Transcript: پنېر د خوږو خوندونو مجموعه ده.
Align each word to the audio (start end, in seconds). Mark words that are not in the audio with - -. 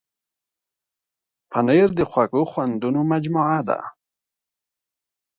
پنېر 1.51 1.89
د 1.99 2.01
خوږو 2.09 2.43
خوندونو 2.51 3.01
مجموعه 3.11 3.59
ده. 3.69 3.79